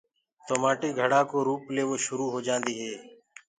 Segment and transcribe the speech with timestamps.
[0.45, 2.93] تو مآٽي گھڙآ ڪو روُپ ليوو شُرو هوجآندي هي۔